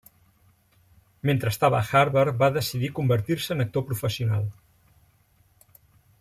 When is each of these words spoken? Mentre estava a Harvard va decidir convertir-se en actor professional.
Mentre 1.29 1.51
estava 1.55 1.81
a 1.81 1.85
Harvard 1.91 2.39
va 2.39 2.49
decidir 2.57 2.91
convertir-se 3.01 3.53
en 3.57 3.65
actor 3.67 3.87
professional. 3.93 4.49